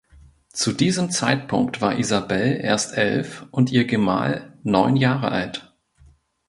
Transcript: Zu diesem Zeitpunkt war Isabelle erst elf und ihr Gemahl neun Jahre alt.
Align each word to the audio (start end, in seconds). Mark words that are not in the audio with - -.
Zu 0.51 0.71
diesem 0.73 1.11
Zeitpunkt 1.11 1.79
war 1.79 1.99
Isabelle 1.99 2.57
erst 2.57 2.97
elf 2.97 3.45
und 3.51 3.71
ihr 3.71 3.85
Gemahl 3.85 4.57
neun 4.63 4.95
Jahre 4.95 5.29
alt. 5.29 5.75